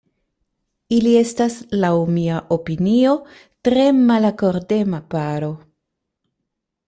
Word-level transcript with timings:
Ili 0.95 1.11
estas, 1.17 1.57
laŭ 1.83 1.91
mia 2.15 2.39
opinio, 2.57 3.13
tre 3.69 3.85
malakordema 3.99 5.03
paro. 5.15 5.53